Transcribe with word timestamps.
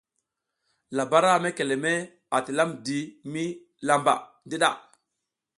Labara 0.95 1.33
mekeme 1.43 1.93
a 2.35 2.37
tilamdimi 2.45 3.43
lamba 3.87 4.13
ndiɗa. 4.45 4.69